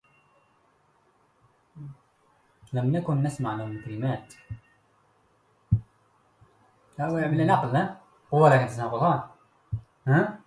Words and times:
لم 2.73 2.91
نكن 2.95 3.23
نسمع 3.23 3.55
لون 3.55 3.71
الكلمات 3.71 4.33